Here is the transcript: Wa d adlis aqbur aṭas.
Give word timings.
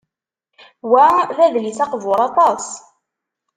Wa 0.89 1.05
d 1.35 1.37
adlis 1.45 1.79
aqbur 1.85 2.19
aṭas. 2.29 2.65